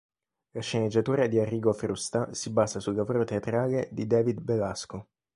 La 0.53 0.61
sceneggiatura 0.63 1.27
di 1.27 1.37
Arrigo 1.37 1.71
Frusta 1.73 2.33
si 2.33 2.49
basa 2.49 2.79
sul 2.79 2.95
lavoro 2.95 3.23
teatrale 3.23 3.87
di 3.91 4.07
David 4.07 4.41
Belasco. 4.41 5.09